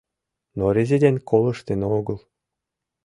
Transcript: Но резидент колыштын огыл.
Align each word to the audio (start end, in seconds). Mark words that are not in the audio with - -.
Но 0.57 0.65
резидент 0.77 1.19
колыштын 1.29 1.81
огыл. 1.97 2.17